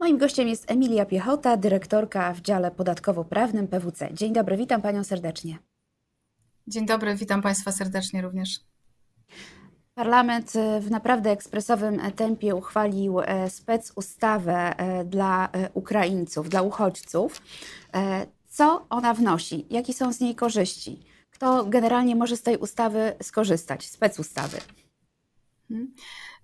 [0.00, 4.08] Moim gościem jest Emilia Piechota, dyrektorka w dziale podatkowo-prawnym PWC.
[4.14, 5.58] Dzień dobry, witam Panią serdecznie.
[6.66, 8.60] Dzień dobry, witam Państwa serdecznie również.
[9.94, 17.42] Parlament w naprawdę ekspresowym tempie uchwalił e, specustawę e, dla e, Ukraińców, dla uchodźców.
[18.48, 19.66] Co ona wnosi?
[19.70, 21.00] Jakie są z niej korzyści?
[21.30, 24.58] Kto generalnie może z tej ustawy skorzystać, specustawy?
[24.58, 24.83] Hmm.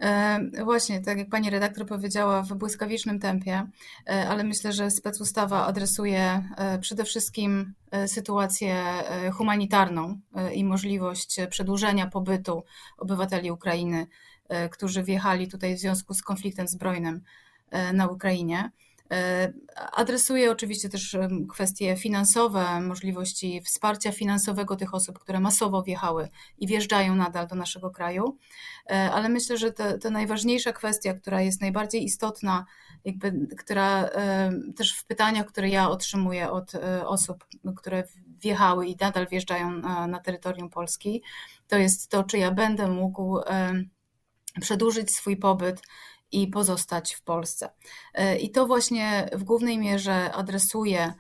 [0.00, 3.66] E, właśnie, tak jak pani redaktor powiedziała, w błyskawicznym tempie,
[4.08, 7.74] e, ale myślę, że specustawa adresuje e, przede wszystkim
[8.06, 8.84] sytuację
[9.32, 10.20] humanitarną
[10.54, 12.62] i możliwość przedłużenia pobytu
[12.98, 14.06] obywateli Ukrainy,
[14.70, 17.20] którzy wjechali tutaj w związku z konfliktem zbrojnym
[17.92, 18.70] na Ukrainie.
[19.10, 19.52] E,
[19.92, 21.16] adresuje oczywiście też
[21.52, 26.28] kwestie finansowe, możliwości wsparcia finansowego tych osób, które masowo wjechały
[26.58, 28.36] i wjeżdżają nadal do naszego kraju.
[28.90, 32.66] E, ale myślę, że to, najważniejsza kwestia, która jest najbardziej istotna,
[33.04, 36.72] jakby, która e, też w pytaniach, które ja otrzymuję od
[37.04, 37.44] osób,
[37.76, 38.04] które
[38.42, 41.22] wjechały i nadal wjeżdżają na, na terytorium Polski,
[41.68, 43.38] to jest to, czy ja będę mógł
[44.60, 45.82] przedłużyć swój pobyt
[46.32, 47.70] i pozostać w Polsce.
[48.14, 51.12] E, I to właśnie w głównej mierze adresuje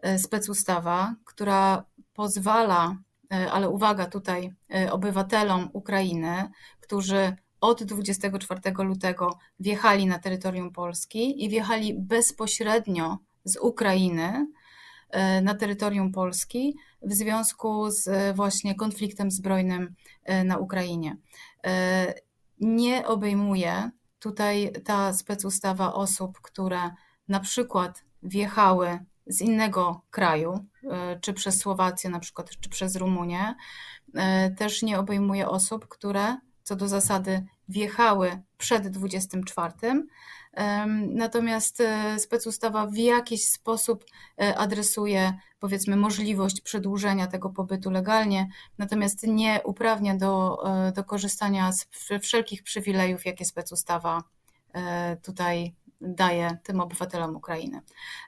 [0.00, 2.96] e, specustawa, która pozwala,
[3.32, 4.52] e, ale uwaga tutaj,
[4.90, 14.46] obywatelom Ukrainy, którzy od 24 lutego wjechali na terytorium Polski i wjechali bezpośrednio z Ukrainy
[15.42, 19.94] na terytorium Polski w związku z właśnie konfliktem zbrojnym
[20.44, 21.16] na Ukrainie.
[22.60, 23.90] Nie obejmuje
[24.22, 26.90] tutaj ta specustawa osób, które
[27.28, 33.54] na przykład wjechały z innego kraju, e, czy przez Słowację na przykład, czy przez Rumunię,
[34.14, 39.72] e, też nie obejmuje osób, które co do zasady wjechały przed 24
[41.08, 44.04] Natomiast e, specustawa w jakiś sposób
[44.40, 51.72] e, adresuje, powiedzmy, możliwość przedłużenia tego pobytu legalnie, natomiast nie uprawnia do, e, do korzystania
[51.72, 51.86] z
[52.22, 54.22] wszelkich przywilejów, jakie specustawa
[55.22, 57.80] tutaj daje tym obywatelom Ukrainy.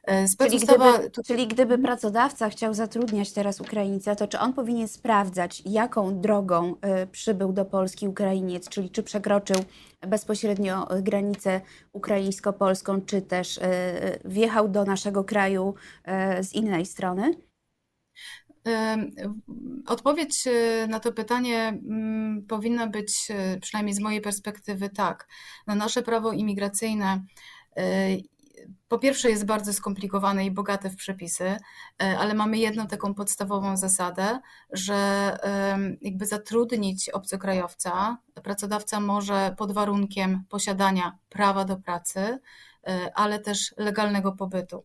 [0.04, 5.62] E, czyli gdyby, czyli gdyby pracodawca chciał zatrudniać teraz Ukraińca, to czy on powinien sprawdzać,
[5.66, 9.56] jaką drogą e, przybył do Polski Ukrainiec, czyli czy przekroczył
[10.00, 11.60] bezpośrednio granicę
[11.92, 15.74] ukraińsko-polską, czy też e, wjechał do naszego kraju
[16.40, 17.34] z innej strony?
[19.86, 20.48] Odpowiedź
[20.88, 23.28] na to pytanie mm, powinna być,
[23.60, 25.28] przynajmniej z mojej perspektywy, tak.
[25.66, 27.24] No nasze prawo imigracyjne
[28.88, 31.58] po pierwsze, jest bardzo skomplikowane i bogate w przepisy, e,
[32.18, 34.40] ale mamy jedną taką podstawową zasadę,
[34.72, 34.94] że
[36.00, 42.38] jakby zatrudnić obcokrajowca, pracodawca może pod warunkiem posiadania prawa do pracy,
[42.86, 44.84] e, ale też legalnego pobytu.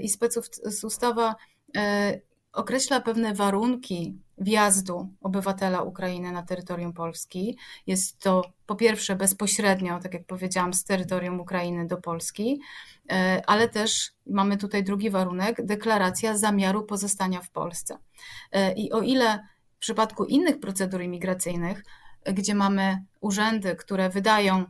[0.00, 1.34] I specustawa
[2.52, 7.58] określa pewne warunki wjazdu obywatela Ukrainy na terytorium Polski.
[7.86, 12.60] Jest to po pierwsze bezpośrednio, tak jak powiedziałam, z terytorium Ukrainy do Polski,
[13.10, 17.98] e, ale też mamy tutaj drugi warunek deklaracja zamiaru pozostania w Polsce.
[18.52, 21.84] E, I o ile w przypadku innych procedur imigracyjnych,
[22.32, 24.64] gdzie mamy urzędy, które wydają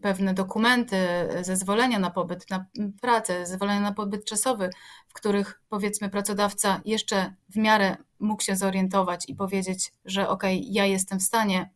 [0.00, 0.96] pewne dokumenty,
[1.40, 2.66] zezwolenia na pobyt, na
[3.00, 4.70] pracę, zezwolenia na pobyt czasowy,
[5.08, 10.86] w których powiedzmy pracodawca jeszcze w miarę mógł się zorientować i powiedzieć, że ok, ja
[10.86, 11.70] jestem w stanie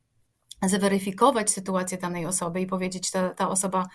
[0.62, 3.88] zweryfikować sytuację danej osoby i powiedzieć, ta, ta osoba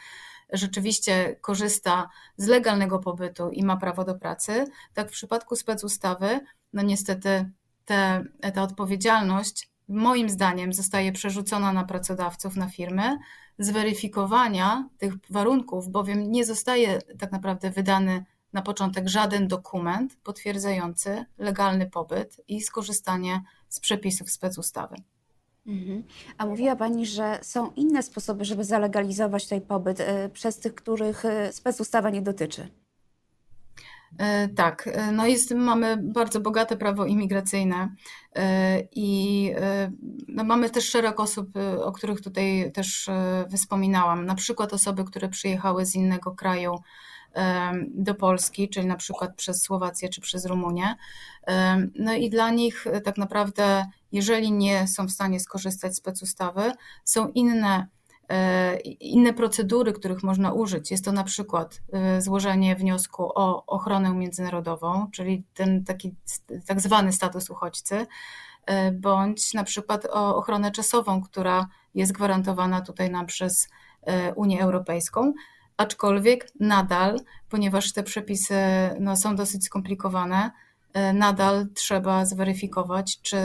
[0.54, 6.40] rzeczywiście korzysta z legalnego pobytu i ma prawo do pracy, tak w przypadku specustawy,
[6.74, 7.52] no niestety
[7.86, 8.24] te,
[8.54, 13.18] ta odpowiedzialność moim zdaniem zostaje przerzucona na pracodawców, na firmy,
[13.60, 21.90] zweryfikowania tych warunków, bowiem nie zostaje tak naprawdę wydany na początek żaden dokument potwierdzający legalny
[21.90, 24.96] pobyt i skorzystanie z przepisów specustawy.
[25.68, 26.04] Mhm.
[26.38, 31.26] A mówiła Pani, że są inne sposoby, żeby zalegalizować ten pobyt y, przez tych, których
[31.26, 32.70] y, specustawa nie dotyczy.
[34.18, 37.96] E, tak, e, no jest, mamy bardzo bogate prawo imigracyjne
[38.36, 39.52] e, i
[40.28, 41.50] no mamy też szereg osób,
[41.84, 43.10] o których tutaj też
[43.56, 46.76] wspominałam, na przykład osoby, które przyjechały z innego kraju
[47.88, 50.96] do Polski, czyli na przykład przez Słowację czy przez Rumunię.
[51.96, 56.72] No i dla nich tak naprawdę, jeżeli nie są w stanie skorzystać z specustawy,
[57.04, 57.88] są inne
[59.00, 60.92] inne procedury, których można użyć.
[60.92, 66.16] Jest to na przykład e, złożenie wniosku o ochronę międzynarodową, czyli ten taki
[66.68, 68.06] tak zwany status uchodźcy,
[68.66, 73.70] e, bądź na przykład o ochronę czasową, która jest gwarantowana tutaj nam przez
[74.36, 75.34] Unię Europejską.
[75.78, 77.20] aczkolwiek nadal,
[77.50, 78.56] ponieważ te przepisy
[79.00, 80.52] no, są dosyć skomplikowane,
[81.14, 83.38] nadal trzeba zweryfikować, czy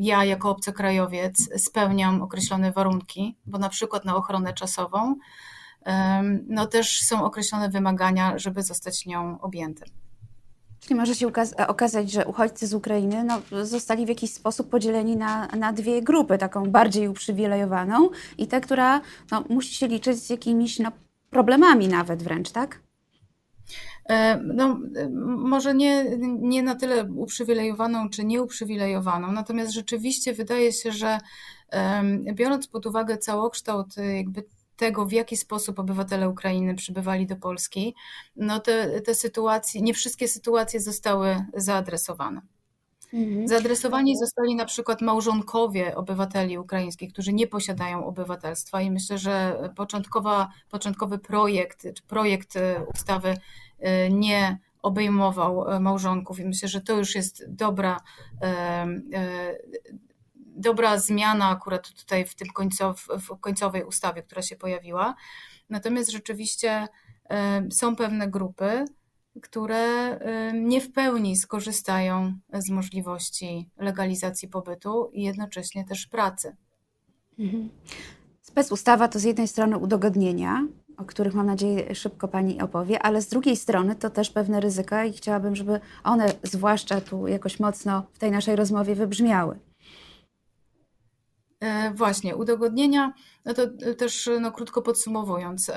[0.00, 5.14] ja jako obcokrajowiec spełniam określone warunki, bo na przykład na ochronę czasową,
[6.48, 9.88] no też są określone wymagania, żeby zostać nią objętym.
[10.80, 11.30] Czyli może się
[11.68, 16.38] okazać, że uchodźcy z Ukrainy no, zostali w jakiś sposób podzieleni na, na dwie grupy,
[16.38, 19.00] taką bardziej uprzywilejowaną i tę, która
[19.30, 20.92] no, musi się liczyć z jakimiś no,
[21.30, 22.80] problemami nawet wręcz, tak?
[24.08, 24.80] E, no,
[25.38, 26.04] może nie,
[26.40, 31.18] nie na tyle uprzywilejowaną czy nieuprzywilejowaną, natomiast rzeczywiście wydaje się, że
[32.34, 34.44] biorąc pod uwagę całokształt jakby
[34.76, 37.94] tego, w jaki sposób obywatele Ukrainy przybywali do Polski,
[38.36, 42.40] no te, te sytuacje, nie wszystkie sytuacje zostały zaadresowane.
[43.14, 43.48] Mhm.
[43.48, 50.48] Zaadresowani zostali na przykład małżonkowie obywateli ukraińskich, którzy nie posiadają obywatelstwa i myślę, że początkowa,
[50.70, 53.36] początkowy projekt, czy projekt e, ustawy
[53.78, 58.00] e, nie obejmował e, małżonków i myślę, że to już jest dobra,
[60.36, 65.14] dobra zmiana akurat tutaj w tym końcow, w końcowej ustawie, która się pojawiła.
[65.70, 66.88] Natomiast rzeczywiście
[67.70, 68.84] są pewne grupy,
[69.42, 70.18] które
[70.54, 76.56] nie w pełni skorzystają z możliwości legalizacji pobytu i jednocześnie też pracy.
[77.38, 77.70] Mhm.
[78.42, 80.66] Specustawa to z jednej strony udogodnienia,
[80.96, 85.04] o których mam nadzieję szybko Pani opowie, ale z drugiej strony to też pewne ryzyka
[85.04, 89.58] i chciałabym, żeby one zwłaszcza tu jakoś mocno w tej naszej rozmowie wybrzmiały.
[91.60, 93.12] E, właśnie, udogodnienia,
[93.44, 93.62] no to
[93.98, 95.70] też no, krótko podsumowując,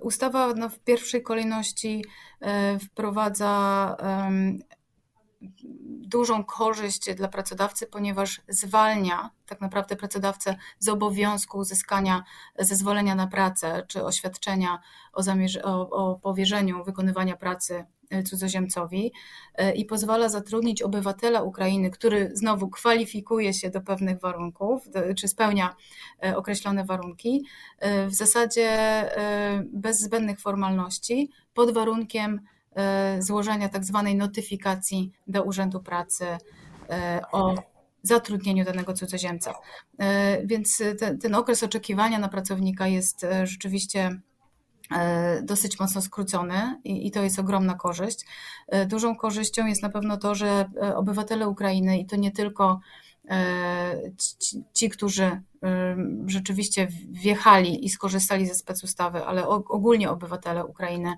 [0.00, 2.04] ustawa no, w pierwszej kolejności
[2.40, 3.96] e, wprowadza
[6.08, 12.24] dużą korzyść dla pracodawcy, ponieważ zwalnia tak naprawdę pracodawcę z obowiązku uzyskania
[12.58, 14.78] zezwolenia na pracę czy oświadczenia
[15.12, 17.84] o, zamierz- o, o powierzeniu wykonywania pracy
[18.24, 19.12] cudzoziemcowi
[19.54, 25.76] e, i pozwala zatrudnić obywatela Ukrainy, który znowu kwalifikuje się do pewnych warunków, czy spełnia
[26.24, 27.44] e, określone warunki,
[28.06, 28.68] w zasadzie
[29.72, 32.40] bez zbędnych formalności, pod warunkiem
[33.18, 36.24] złożenia tak zwanej notyfikacji do Urzędu Pracy
[37.32, 37.54] o
[38.02, 39.54] zatrudnieniu danego cudzoziemca.
[40.44, 44.20] Więc ten, ten okres oczekiwania na pracownika jest rzeczywiście
[45.42, 48.26] dosyć mocno skrócony i, i, to jest ogromna korzyść.
[48.68, 52.80] E, dużą korzyścią jest na pewno to, że e, obywatele Ukrainy i to nie tylko
[54.18, 55.40] ci, ci którzy
[56.26, 61.14] rzeczywiście wjechali i skorzystali ze specustawy, ale ogólnie obywatele Ukrainy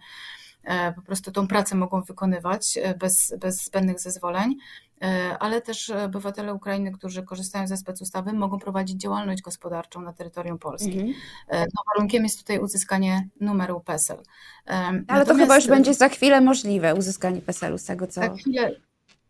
[0.97, 4.57] po prostu tą pracę mogą wykonywać bez, bez zbędnych zezwoleń.
[5.03, 10.59] E, ale też obywatele Ukrainy, którzy korzystają ze specustawy, mogą prowadzić działalność gospodarczą na terytorium
[10.59, 10.93] Polski.
[10.93, 11.15] Mhm.
[11.49, 14.17] E, no, warunkiem jest tutaj uzyskanie numeru PESEL.
[14.17, 14.23] E,
[14.71, 15.29] ale Natomiast...
[15.29, 18.21] to chyba już będzie za chwilę możliwe uzyskanie PESEL-u z tego, co...
[18.21, 18.77] Za chwilę,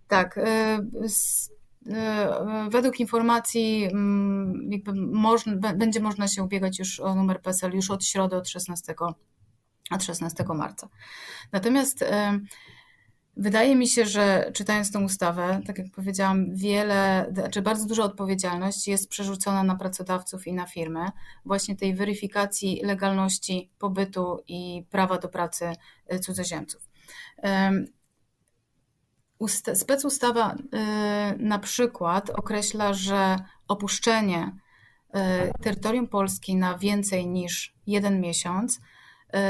[0.08, 0.40] tak.
[1.06, 1.50] Z,
[2.70, 8.04] według informacji mm, jakby można, będzie można się ubiegać już o numer PESEL już od
[8.04, 8.94] środy, od 16,
[9.90, 10.88] od 16 marca.
[11.52, 12.04] Natomiast
[13.40, 18.88] Wydaje mi się, że czytając tę ustawę, tak jak powiedziałam, wiele, znaczy bardzo duża odpowiedzialność
[18.88, 21.06] jest przerzucona na pracodawców i na firmy,
[21.44, 25.72] właśnie tej weryfikacji legalności pobytu i prawa do pracy
[26.12, 26.82] y, cudzoziemców.
[29.74, 30.58] Specustawa y,
[31.38, 33.36] na przykład określa, że
[33.68, 34.56] opuszczenie
[35.08, 35.18] y,
[35.62, 38.80] terytorium Polski na więcej niż jeden miesiąc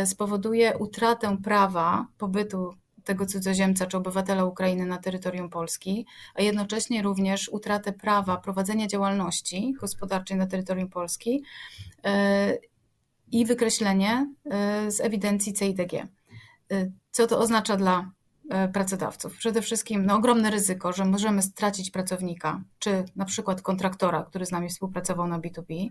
[0.05, 7.49] spowoduje utratę prawa pobytu tego cudzoziemca czy obywatela Ukrainy na terytorium Polski, a jednocześnie również
[7.49, 11.43] utratę prawa prowadzenia działalności gospodarczej na terytorium Polski
[12.05, 12.59] e,
[13.33, 15.95] i wykreślenie e, z ewidencji CIDG.
[15.95, 16.07] E,
[17.11, 18.11] co to oznacza dla
[18.73, 19.37] pracodawców?
[19.37, 24.51] Przede wszystkim no, ogromne ryzyko, że możemy stracić pracownika, czy na przykład kontraktora, który z
[24.51, 25.89] nami współpracował na B2B,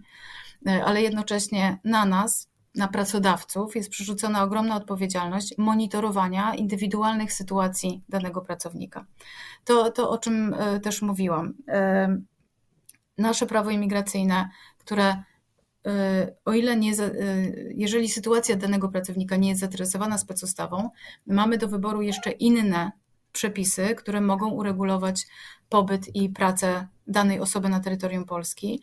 [0.86, 9.06] ale jednocześnie na nas, na pracodawców jest przerzucona ogromna odpowiedzialność monitorowania indywidualnych sytuacji danego pracownika.
[9.66, 11.54] To, to o czym e, też mówiłam.
[11.68, 12.18] E,
[13.18, 15.24] nasze prawo imigracyjne, które
[15.88, 16.92] e, o ile nie,
[17.76, 20.90] jeżeli sytuacja danego pracownika nie jest zaadresowana specustawą,
[21.28, 22.92] mamy do wyboru jeszcze inne
[23.40, 25.28] przepisy, które mogą uregulować
[25.70, 28.82] pobyt i pracę danej osoby na terytorium Polski.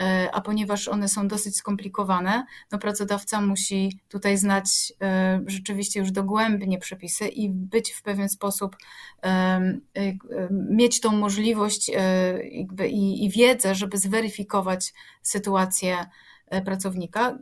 [0.00, 6.10] E, a ponieważ one są dosyć skomplikowane, no pracodawca musi tutaj znać e, rzeczywiście już
[6.12, 8.76] dogłębnie przepisy i być w pewien sposób,
[9.24, 9.60] e,
[10.50, 11.90] mieć tą możliwość
[12.88, 16.06] i, i wiedzę, żeby zweryfikować sytuację
[16.64, 17.38] pracownika,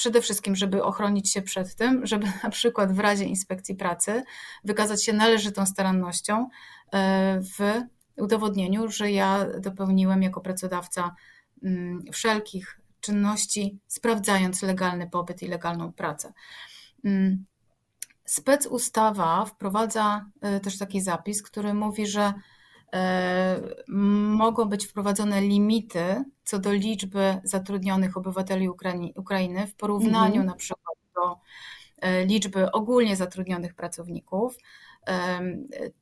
[0.00, 4.22] przede wszystkim, żeby ochronić się przed tym, żeby na przykład w razie inspekcji pracy
[4.64, 6.48] wykazać się należytą starannością
[7.58, 7.80] w
[8.16, 11.14] udowodnieniu, że ja dopełniłem jako pracodawca
[11.62, 16.32] mm, wszelkich czynności, sprawdzając legalny pobyt i legalną pracę.
[17.04, 17.44] Mm,
[18.24, 22.32] spec ustawa wprowadza e, też taki zapis, który mówi, że e,
[24.28, 28.68] mogą być wprowadzone limity co do liczby zatrudnionych obywateli
[29.16, 30.46] Ukrainy w porównaniu -hmm.
[30.46, 31.36] na przykład do
[32.00, 34.56] e, liczby ogólnie zatrudnionych pracowników,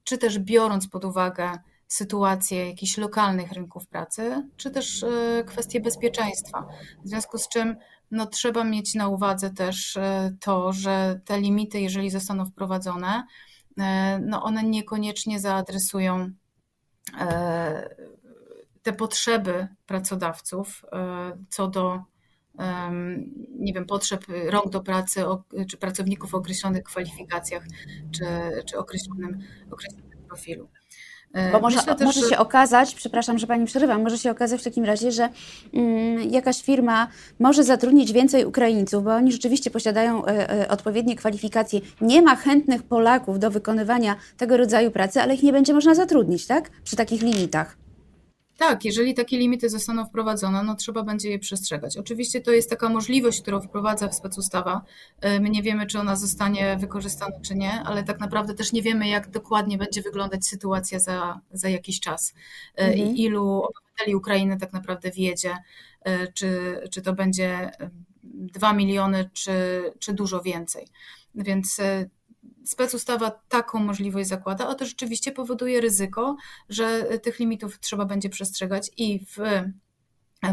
[0.04, 6.66] czy też biorąc pod uwagę sytuację jakichś lokalnych rynków pracy, czy też e, kwestie bezpieczeństwa.
[7.04, 7.76] W związku z czym
[8.10, 13.22] no, trzeba mieć na uwadze też e, to, że te limity, jeżeli zostaną wprowadzone,
[13.78, 16.30] e, no one niekoniecznie zaadresują
[18.82, 20.82] te potrzeby pracodawców
[21.50, 22.02] co do
[23.58, 25.24] nie wiem, potrzeb rąk do pracy,
[25.68, 27.64] czy pracowników o określonych kwalifikacjach,
[28.10, 28.24] czy,
[28.66, 29.38] czy określonym,
[29.70, 30.68] określonym profilu.
[31.32, 34.64] E, Bo może, też, może się okazać, przepraszam, że pani przerywam, może się okazać w
[34.64, 35.28] takim razie, że
[35.74, 37.08] mm, jakaś firma
[37.38, 41.80] może zatrudnić więcej Ukraińców, bo oni rzeczywiście posiadają e, e, odpowiednie kwalifikacje.
[42.00, 46.46] Nie ma chętnych Polaków do wykonywania tego rodzaju pracy, ale ich nie będzie można zatrudnić,
[46.46, 46.70] tak?
[46.84, 47.87] Przy takich limitach.
[48.58, 51.96] Tak, jeżeli takie limity zostaną wprowadzone, no trzeba będzie je przestrzegać.
[51.96, 54.84] Oczywiście to jest taka możliwość, którą wprowadza specustawa.
[55.20, 58.82] E, my nie wiemy, czy ona zostanie wykorzystana, czy nie, ale tak naprawdę też nie
[58.82, 62.34] wiemy, jak dokładnie będzie wyglądać sytuacja za, za jakiś czas.
[62.76, 63.08] E, mhm.
[63.08, 65.56] I ilu obywateli Ukrainy tak naprawdę wjedzie,
[66.02, 67.70] e, czy, czy to będzie
[68.22, 69.52] 2 miliony, czy,
[69.98, 70.86] czy dużo więcej.
[71.34, 71.80] Więc
[72.68, 76.36] specustawa taką możliwość zakłada, a to rzeczywiście powoduje ryzyko,
[76.68, 79.38] że tych limitów trzeba będzie przestrzegać i w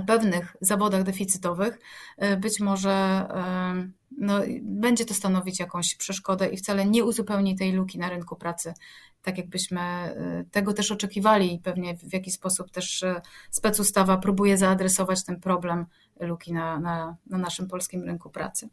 [0.08, 1.80] pewnych zawodach deficytowych
[2.18, 7.72] e, być może e, no, będzie to stanowić jakąś przeszkodę i wcale nie uzupełni tej
[7.72, 8.74] luki na rynku pracy,
[9.22, 13.06] tak jakbyśmy e, tego też oczekiwali i pewnie w jakiś sposób też
[13.52, 15.86] specustawa próbuje zaadresować ten problem
[16.20, 18.70] luki na, na, na naszym polskim rynku pracy.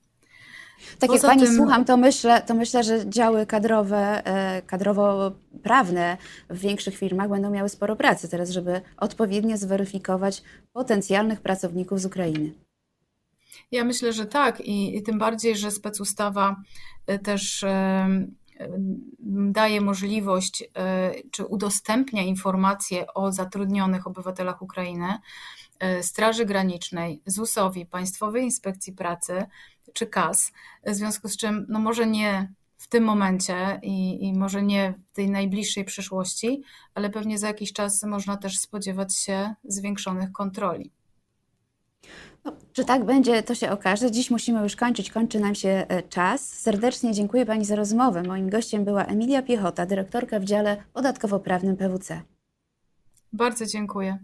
[0.98, 1.56] Tak Poza jak pani tym...
[1.56, 6.16] słucham, to myślę, to myślę, że działy kadrowe, e, kadrowo-prawne
[6.50, 12.52] w większych firmach będą miały sporo pracy teraz, żeby odpowiednio zweryfikować potencjalnych pracowników z Ukrainy.
[13.70, 16.56] Ja myślę, że tak i, i tym bardziej, że specustawa
[17.06, 18.08] e, też e,
[19.50, 20.64] daje możliwość
[21.30, 25.18] czy udostępnia informacje o zatrudnionych obywatelach Ukrainy
[26.02, 29.44] Straży Granicznej, ZUS-owi, Państwowej Inspekcji Pracy,
[29.92, 30.52] czy KAS,
[30.86, 35.16] w związku z czym no może nie w tym momencie i, i może nie w
[35.16, 36.62] tej najbliższej przyszłości,
[36.94, 40.90] ale pewnie za jakiś czas można też spodziewać się zwiększonych kontroli.
[42.44, 44.10] No, czy tak będzie, to się okaże.
[44.10, 46.48] Dziś musimy już kończyć, kończy nam się e, czas.
[46.48, 48.22] Serdecznie dziękuję Pani za rozmowę.
[48.22, 52.22] Moim gościem była Emilia Piechota, dyrektorka w dziale podatkowo-prawnym PWC.
[53.32, 54.18] Bardzo dziękuję.